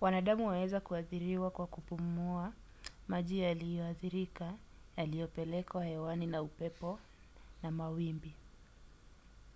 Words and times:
wanadamu 0.00 0.46
waweza 0.46 0.80
kuathiriwa 0.80 1.50
kwa 1.50 1.66
kupumua 1.66 2.52
maji 3.08 3.38
yaliyoathirika 3.40 4.52
yaliyopelekwa 4.96 5.84
hewani 5.84 6.26
na 6.26 6.42
upepo 6.42 6.98
na 7.62 7.70
mawimbi 7.70 8.34